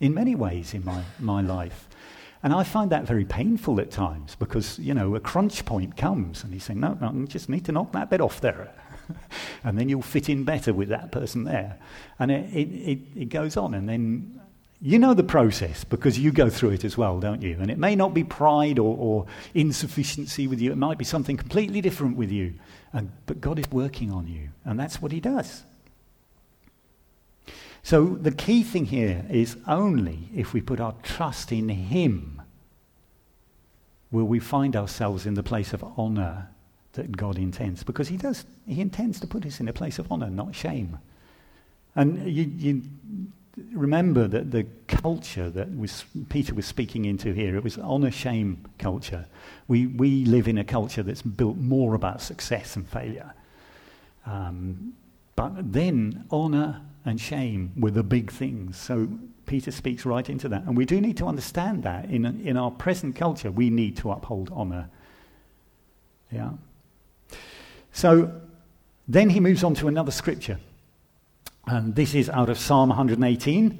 [0.00, 1.88] in many ways in my, my life.
[2.42, 6.42] And I find that very painful at times because, you know, a crunch point comes
[6.42, 8.72] and he's saying, no, no, you just need to knock that bit off there.
[9.64, 11.78] and then you'll fit in better with that person there.
[12.18, 13.74] And it, it, it, it goes on.
[13.74, 14.40] And then
[14.82, 17.58] you know the process because you go through it as well, don't you?
[17.60, 21.36] And it may not be pride or, or insufficiency with you, it might be something
[21.36, 22.54] completely different with you.
[22.92, 25.62] And, but God is working on you, and that's what He does.
[27.82, 32.42] So the key thing here is only if we put our trust in Him
[34.10, 36.48] will we find ourselves in the place of honor
[36.92, 38.44] that God intends, because He does.
[38.66, 40.98] He intends to put us in a place of honor, not shame.
[41.96, 42.82] And you, you
[43.72, 48.64] remember that the culture that was, Peter was speaking into here, it was honor shame
[48.78, 49.26] culture.
[49.68, 53.34] We, we live in a culture that's built more about success and failure.
[54.26, 54.94] Um,
[55.36, 58.76] but then honor and shame were the big things.
[58.76, 59.08] So
[59.46, 60.64] Peter speaks right into that.
[60.64, 64.10] And we do need to understand that in, in our present culture, we need to
[64.12, 64.88] uphold honor.
[66.30, 66.50] Yeah.
[67.92, 68.32] So
[69.08, 70.58] then he moves on to another scripture.
[71.66, 73.78] And this is out of Psalm 118,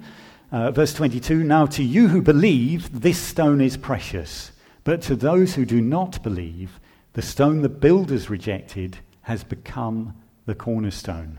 [0.53, 1.43] uh, verse 22.
[1.43, 4.53] Now, to you who believe, this stone is precious.
[4.85, 6.81] But to those who do not believe,
[7.13, 10.15] the stone the builders rejected has become
[10.47, 11.39] the cornerstone.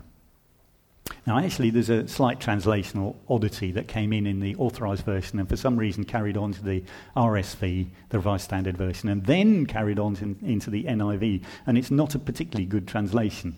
[1.26, 5.48] Now, actually, there's a slight translational oddity that came in in the authorized version and
[5.48, 6.82] for some reason carried on to the
[7.16, 11.42] RSV, the Revised Standard Version, and then carried on to, into the NIV.
[11.66, 13.56] And it's not a particularly good translation.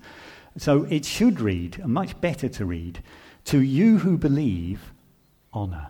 [0.56, 3.02] So it should read, and much better to read,
[3.46, 4.92] to you who believe,
[5.52, 5.88] honor.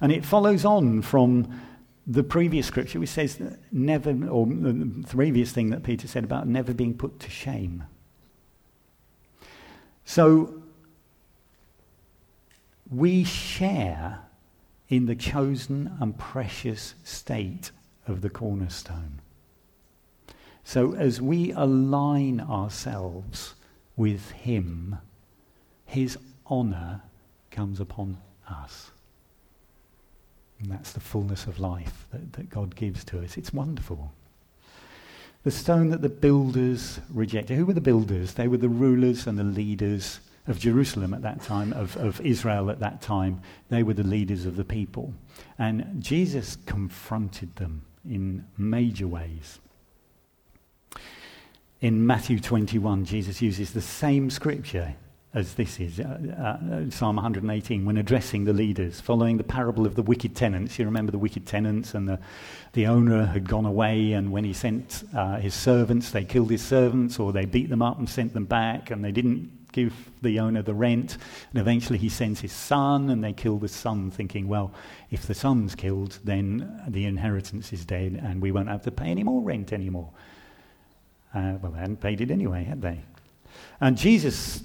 [0.00, 1.60] And it follows on from
[2.06, 6.74] the previous scripture, which says never, or the previous thing that Peter said about never
[6.74, 7.84] being put to shame.
[10.04, 10.62] So,
[12.90, 14.20] we share
[14.88, 17.70] in the chosen and precious state
[18.06, 19.20] of the cornerstone.
[20.62, 23.54] So as we align ourselves
[23.96, 24.98] with Him,
[25.84, 26.18] His
[26.50, 27.02] honour
[27.50, 28.90] comes upon us.
[30.60, 33.36] And that's the fullness of life that, that God gives to us.
[33.36, 34.12] It's wonderful.
[35.44, 37.56] The stone that the builders rejected.
[37.56, 38.34] Who were the builders?
[38.34, 42.70] They were the rulers and the leaders of Jerusalem at that time, of, of Israel
[42.70, 43.40] at that time.
[43.68, 45.12] They were the leaders of the people.
[45.58, 49.60] And Jesus confronted them in major ways.
[51.82, 54.94] In Matthew 21, Jesus uses the same scripture
[55.34, 59.96] as this is, uh, uh, Psalm 118, when addressing the leaders, following the parable of
[59.96, 60.78] the wicked tenants.
[60.78, 62.20] You remember the wicked tenants, and the,
[62.72, 66.62] the owner had gone away, and when he sent uh, his servants, they killed his
[66.62, 70.38] servants, or they beat them up and sent them back, and they didn't give the
[70.38, 71.18] owner the rent.
[71.50, 74.72] And eventually he sends his son, and they kill the son, thinking, well,
[75.10, 79.06] if the son's killed, then the inheritance is dead, and we won't have to pay
[79.06, 80.10] any more rent anymore.
[81.34, 83.00] Uh, well, they hadn't paid it anyway, had they?
[83.80, 84.62] And Jesus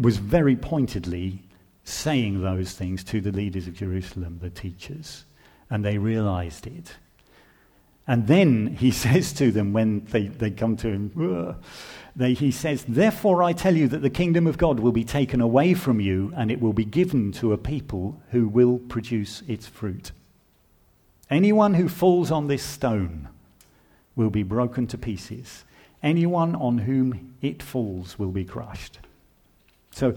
[0.00, 1.42] was very pointedly
[1.84, 5.24] saying those things to the leaders of Jerusalem, the teachers,
[5.70, 6.96] and they realized it.
[8.08, 11.56] And then he says to them when they, they come to him,
[12.14, 15.40] they, he says, Therefore I tell you that the kingdom of God will be taken
[15.40, 19.66] away from you and it will be given to a people who will produce its
[19.66, 20.12] fruit.
[21.30, 23.28] Anyone who falls on this stone
[24.14, 25.64] will be broken to pieces.
[26.02, 28.98] Anyone on whom it falls will be crushed.
[29.96, 30.14] So,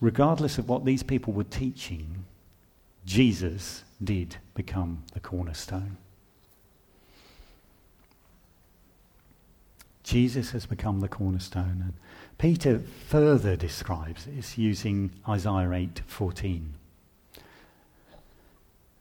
[0.00, 2.24] regardless of what these people were teaching,
[3.06, 5.96] Jesus did become the cornerstone.
[10.02, 11.84] Jesus has become the cornerstone.
[11.84, 11.92] And
[12.36, 16.74] Peter further describes this using Isaiah 8:14.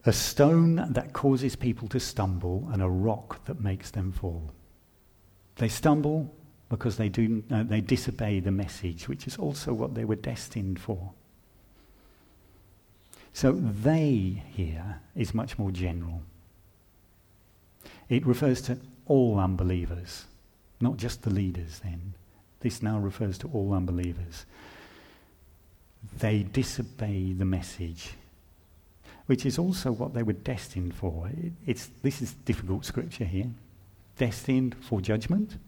[0.05, 4.51] A stone that causes people to stumble and a rock that makes them fall.
[5.55, 6.31] They stumble
[6.73, 10.79] because they, do, uh, they disobey the message, which is also what they were destined
[10.79, 11.11] for.
[13.31, 16.23] So they here is much more general.
[18.09, 20.25] It refers to all unbelievers,
[20.81, 22.15] not just the leaders then.
[22.61, 24.47] This now refers to all unbelievers.
[26.17, 28.13] They disobey the message,
[29.27, 31.27] which is also what they were destined for.
[31.27, 33.51] It, it's, this is difficult scripture here.
[34.17, 35.59] Destined for judgment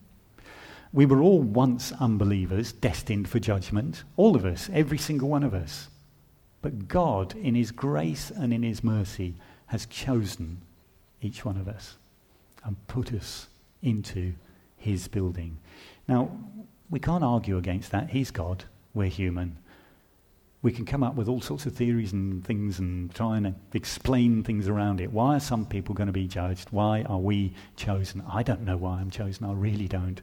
[0.95, 4.05] we were all once unbelievers, destined for judgment.
[4.15, 5.89] All of us, every single one of us.
[6.61, 9.35] But God, in His grace and in His mercy,
[9.67, 10.61] has chosen
[11.21, 11.97] each one of us
[12.63, 13.47] and put us
[13.81, 14.33] into
[14.77, 15.57] His building.
[16.07, 16.31] Now,
[16.89, 18.11] we can't argue against that.
[18.11, 19.57] He's God, we're human.
[20.61, 24.43] We can come up with all sorts of theories and things and try and explain
[24.43, 25.11] things around it.
[25.11, 26.69] Why are some people going to be judged?
[26.71, 28.23] Why are we chosen?
[28.31, 29.45] I don't know why I'm chosen.
[29.45, 30.21] I really don't.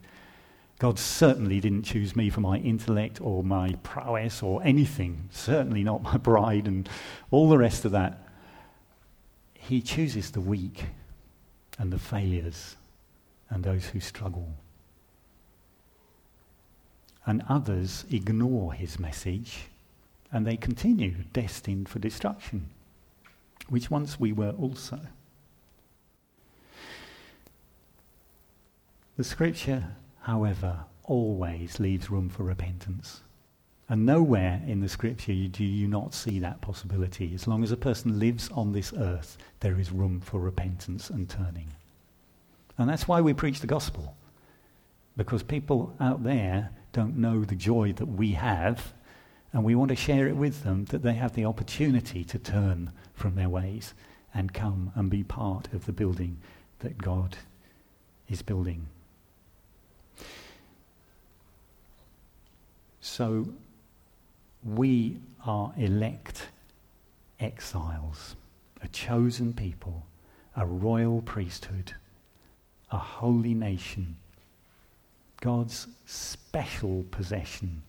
[0.82, 6.02] God certainly didn't choose me for my intellect or my prowess or anything, certainly not
[6.02, 6.88] my bride and
[7.30, 8.26] all the rest of that.
[9.54, 10.86] He chooses the weak
[11.78, 12.74] and the failures
[13.48, 14.54] and those who struggle.
[17.24, 19.68] And others ignore his message
[20.32, 22.70] and they continue destined for destruction,
[23.68, 24.98] which once we were also.
[29.16, 33.20] The scripture however, always leaves room for repentance.
[33.88, 37.34] And nowhere in the scripture do you not see that possibility.
[37.34, 41.28] As long as a person lives on this earth, there is room for repentance and
[41.28, 41.68] turning.
[42.78, 44.16] And that's why we preach the gospel.
[45.16, 48.94] Because people out there don't know the joy that we have,
[49.52, 52.92] and we want to share it with them that they have the opportunity to turn
[53.12, 53.92] from their ways
[54.32, 56.38] and come and be part of the building
[56.78, 57.36] that God
[58.28, 58.86] is building.
[63.02, 63.48] So
[64.64, 66.46] we are elect
[67.40, 68.36] exiles,
[68.80, 70.06] a chosen people,
[70.56, 71.94] a royal priesthood,
[72.92, 74.16] a holy nation,
[75.40, 77.82] God's special possession,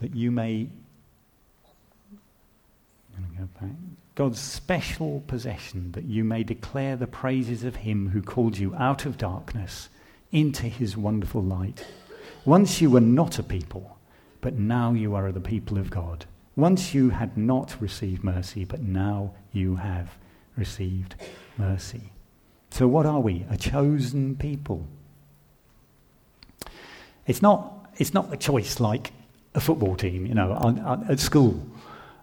[0.00, 0.68] that you may.
[3.36, 3.68] Go
[4.14, 9.06] God's special possession, that you may declare the praises of Him who called you out
[9.06, 9.88] of darkness
[10.30, 11.84] into His wonderful light.
[12.44, 13.96] Once you were not a people,
[14.40, 16.26] but now you are the people of God.
[16.56, 20.16] Once you had not received mercy, but now you have
[20.56, 21.14] received
[21.56, 22.10] mercy.
[22.70, 23.46] So, what are we?
[23.48, 24.86] A chosen people.
[27.26, 29.12] It's not, it's not a choice like
[29.54, 30.26] a football team.
[30.26, 31.64] You know, at school,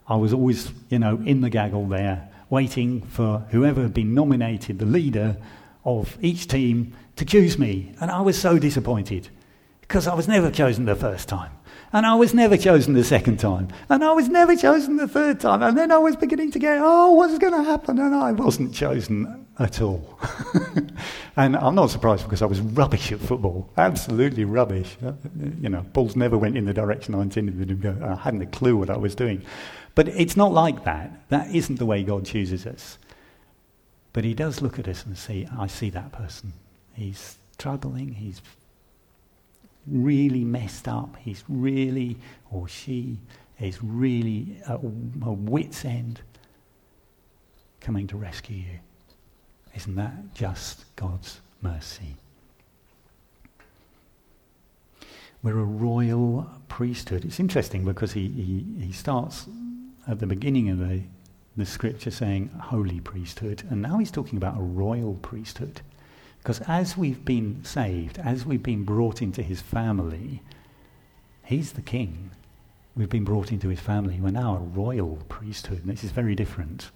[0.06, 4.80] I was always, you know, in the gaggle there, waiting for whoever had been nominated,
[4.80, 5.38] the leader
[5.84, 7.94] of each team, to choose me.
[8.00, 9.30] And I was so disappointed
[9.90, 11.50] because I was never chosen the first time.
[11.92, 13.66] And I was never chosen the second time.
[13.88, 15.64] And I was never chosen the third time.
[15.64, 17.98] And then I was beginning to get, oh, what's going to happen?
[17.98, 20.16] And I wasn't chosen at all.
[21.36, 23.68] and I'm not surprised because I was rubbish at football.
[23.76, 24.96] Absolutely rubbish.
[25.04, 25.14] Uh,
[25.60, 27.96] you know, balls never went in the direction I intended them to go.
[28.00, 29.42] I hadn't a clue what I was doing.
[29.96, 31.28] But it's not like that.
[31.30, 32.96] That isn't the way God chooses us.
[34.12, 36.52] But He does look at us and see, I see that person.
[36.92, 38.14] He's struggling.
[38.14, 38.40] He's
[39.86, 41.16] really messed up.
[41.16, 42.18] He's really,
[42.50, 43.18] or she
[43.58, 46.20] is really at a wit's end
[47.80, 48.78] coming to rescue you.
[49.74, 52.16] Isn't that just God's mercy?
[55.42, 57.24] We're a royal priesthood.
[57.24, 59.46] It's interesting because he, he, he starts
[60.06, 61.02] at the beginning of the,
[61.56, 65.80] the scripture saying holy priesthood, and now he's talking about a royal priesthood.
[66.42, 70.42] Because as we've been saved, as we've been brought into his family,
[71.44, 72.30] he's the king.
[72.96, 74.18] We've been brought into his family.
[74.20, 75.80] We're now a royal priesthood.
[75.80, 76.90] And this is very different.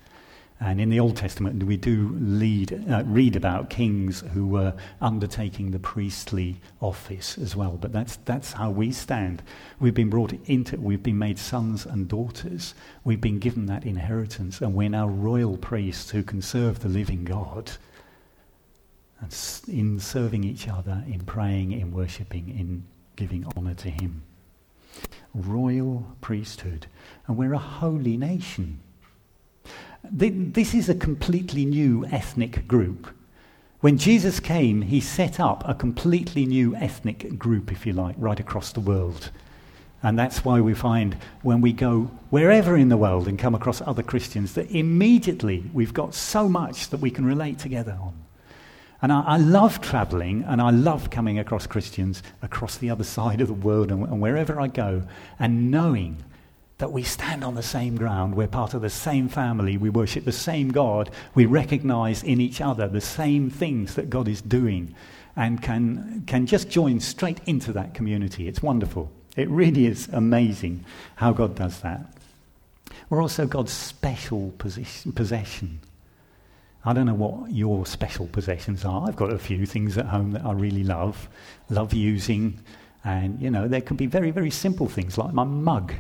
[0.61, 5.73] And in the Old Testament, we do lead, uh, read about kings who were undertaking
[5.73, 7.77] the priestly office as well.
[7.79, 9.43] But that's, that's how we stand.
[9.79, 12.75] We've been brought into, we've been made sons and daughters.
[13.03, 17.25] We've been given that inheritance, and we're now royal priests who can serve the living
[17.25, 17.73] God
[19.25, 22.85] and in serving each other, in praying, in worshipping, in
[23.17, 24.23] giving honour to Him.
[25.35, 26.87] Royal priesthood.
[27.27, 28.81] And we're a holy nation.
[30.11, 33.09] This is a completely new ethnic group.
[33.81, 38.41] When Jesus came, he set up a completely new ethnic group, if you like, right
[38.41, 39.31] across the world.
[40.03, 43.81] And that's why we find when we go wherever in the world and come across
[43.81, 48.15] other Christians that immediately we've got so much that we can relate together on.
[49.05, 53.43] And I, I love traveling and I love coming across Christians across the other side
[53.43, 55.03] of the world and, and wherever I go
[55.39, 56.25] and knowing
[56.79, 60.25] that we stand on the same ground, we're part of the same family, we worship
[60.25, 64.95] the same God, we recognize in each other the same things that God is doing,
[65.37, 68.49] and can, can just join straight into that community.
[68.49, 69.13] It's wonderful.
[69.37, 70.83] It really is amazing
[71.17, 72.07] how God does that.
[73.11, 75.81] We're also God's special position, possession.
[76.87, 79.09] I don't know what your special possessions are.
[79.09, 81.29] I've got a few things at home that I really love,
[81.71, 82.61] love using.
[83.05, 85.95] And, you know, there can be very, very simple things like my mug.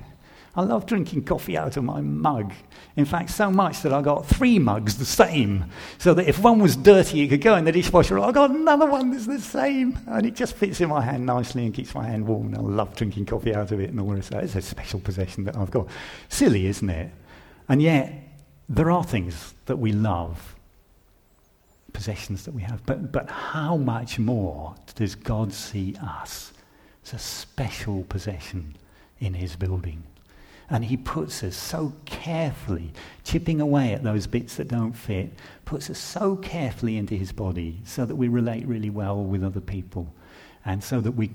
[0.56, 2.52] I love drinking coffee out of my mug.
[2.96, 5.64] In fact, so much that I got three mugs the same.
[5.98, 8.18] So that if one was dirty, it could go in the dishwasher.
[8.20, 9.98] I got another one that's the same.
[10.06, 12.48] And it just fits in my hand nicely and keeps my hand warm.
[12.48, 14.30] And I love drinking coffee out of it and all this.
[14.30, 15.88] It's a special possession that I've got.
[16.28, 17.10] Silly, isn't it?
[17.68, 18.12] And yet,
[18.68, 20.53] there are things that we love
[21.94, 22.84] possessions that we have.
[22.84, 26.52] But, but how much more does God see us
[27.06, 28.76] as a special possession
[29.20, 30.02] in his building?
[30.68, 32.92] And he puts us so carefully,
[33.22, 35.32] chipping away at those bits that don't fit,
[35.64, 39.60] puts us so carefully into his body so that we relate really well with other
[39.60, 40.12] people
[40.64, 41.30] and so that we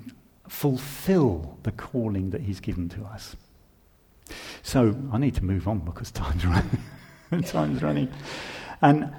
[0.48, 3.36] fulfill the calling that he's given to us.
[4.64, 6.84] So I need to move on because time's running.
[7.46, 8.12] time's running.
[8.82, 9.14] And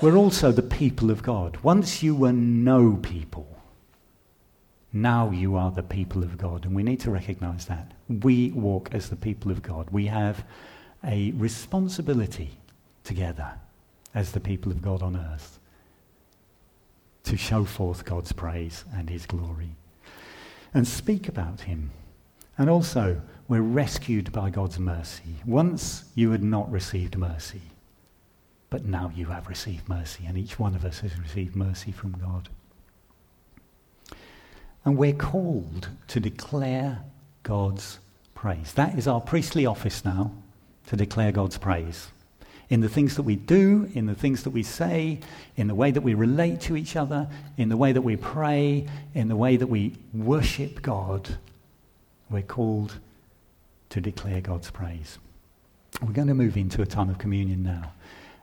[0.00, 1.58] we're also the people of God.
[1.62, 3.46] Once you were no people,
[4.92, 6.64] now you are the people of God.
[6.64, 7.92] And we need to recognize that.
[8.08, 9.90] We walk as the people of God.
[9.90, 10.44] We have
[11.04, 12.50] a responsibility
[13.04, 13.52] together
[14.14, 15.58] as the people of God on earth
[17.24, 19.76] to show forth God's praise and his glory
[20.74, 21.90] and speak about him.
[22.58, 25.36] And also, we're rescued by God's mercy.
[25.46, 27.62] Once you had not received mercy,
[28.70, 32.12] but now you have received mercy, and each one of us has received mercy from
[32.12, 32.48] God.
[34.84, 37.00] And we're called to declare
[37.42, 37.98] God's
[38.34, 38.72] praise.
[38.74, 40.32] That is our priestly office now,
[40.86, 42.08] to declare God's praise.
[42.70, 45.18] In the things that we do, in the things that we say,
[45.56, 48.86] in the way that we relate to each other, in the way that we pray,
[49.12, 51.36] in the way that we worship God,
[52.30, 52.94] we're called
[53.90, 55.18] to declare God's praise.
[56.00, 57.92] We're going to move into a time of communion now.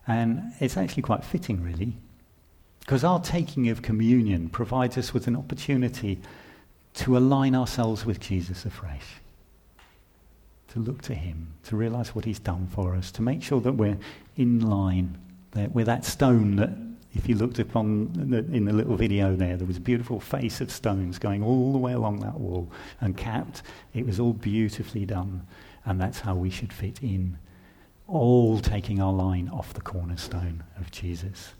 [0.07, 1.93] And it's actually quite fitting, really,
[2.79, 6.19] because our taking of communion provides us with an opportunity
[6.95, 9.05] to align ourselves with Jesus afresh,
[10.69, 13.73] to look to him, to realize what he's done for us, to make sure that
[13.73, 13.97] we're
[14.37, 15.17] in line,
[15.51, 16.69] that we're that stone that
[17.13, 20.61] if you looked upon the, in the little video there, there was a beautiful face
[20.61, 22.69] of stones going all the way along that wall
[23.01, 23.63] and capped.
[23.93, 25.45] It was all beautifully done,
[25.85, 27.37] and that's how we should fit in,
[28.07, 31.53] all taking our line off the cornerstone of Jesus.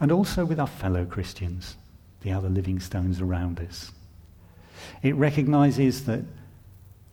[0.00, 1.76] And also with our fellow Christians,
[2.22, 3.92] the other living stones around us.
[5.02, 6.24] It recognizes that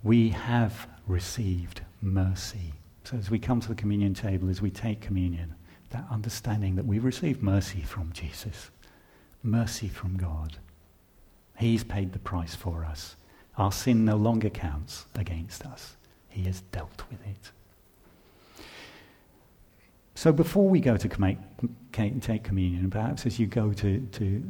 [0.04, 2.74] we have received mercy.
[3.04, 5.56] So as we come to the communion table, as we take communion,
[5.90, 8.70] that understanding that we've received mercy from Jesus,
[9.42, 10.58] mercy from God.
[11.58, 13.16] He's paid the price for us.
[13.58, 15.96] Our sin no longer counts against us.
[16.30, 17.52] He has dealt with it.
[20.16, 21.08] So before we go to
[22.22, 24.44] take communion, perhaps as you go to, to,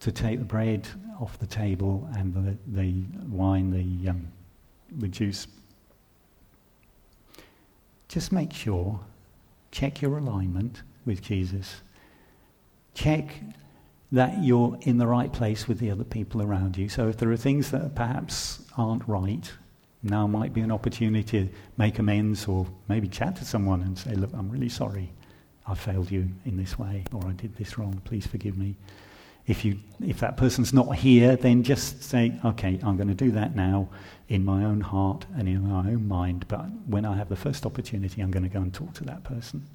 [0.00, 0.86] to take the bread
[1.20, 2.94] off the table and the, the
[3.28, 4.28] wine, the, um,
[4.98, 5.46] the juice,
[8.08, 9.00] just make sure
[9.70, 11.82] Check your alignment with Jesus.
[12.94, 13.42] Check
[14.10, 16.88] that you're in the right place with the other people around you.
[16.88, 19.50] So if there are things that perhaps aren't right,
[20.02, 24.14] now might be an opportunity to make amends or maybe chat to someone and say,
[24.14, 25.10] Look, I'm really sorry
[25.66, 28.00] I failed you in this way or I did this wrong.
[28.04, 28.76] Please forgive me.
[29.46, 33.32] If, you, if that person's not here, then just say, Okay, I'm going to do
[33.32, 33.88] that now
[34.28, 37.66] in my own heart and in my own mind, but when I have the first
[37.66, 39.66] opportunity, I'm going to go and talk to that person.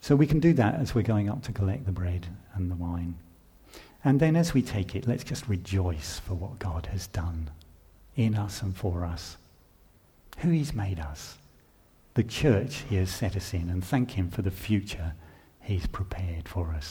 [0.00, 2.74] So we can do that as we're going up to collect the bread and the
[2.74, 3.16] wine.
[4.04, 7.50] And then as we take it, let's just rejoice for what God has done
[8.16, 9.36] in us and for us,
[10.38, 11.38] who He's made us,
[12.14, 15.14] the church He has set us in, and thank Him for the future
[15.60, 16.90] He's prepared for us.